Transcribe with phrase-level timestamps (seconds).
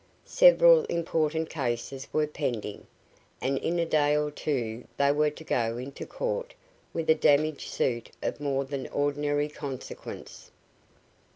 [0.25, 2.87] Several important cases were pending,
[3.39, 6.55] and in a day or two they were to go into court
[6.91, 10.49] with a damage suit of more than ordinary consequence.